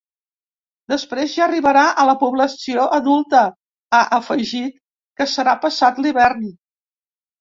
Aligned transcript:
“Després, 0.93 1.33
ja 1.39 1.43
arribarà 1.47 1.83
a 2.03 2.05
la 2.11 2.15
població 2.23 2.87
adulta”, 2.97 3.41
ha 3.99 4.03
afegit, 4.19 4.77
que 5.21 5.29
serà 5.35 5.55
passat 5.67 6.01
l’hivern. 6.07 6.53